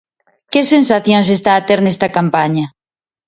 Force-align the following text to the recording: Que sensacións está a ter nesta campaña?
Que 0.51 0.61
sensacións 0.73 1.27
está 1.37 1.51
a 1.55 1.63
ter 1.67 1.79
nesta 1.81 2.07
campaña? 2.17 2.65